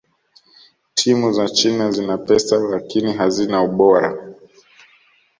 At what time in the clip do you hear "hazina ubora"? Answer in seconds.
3.13-4.33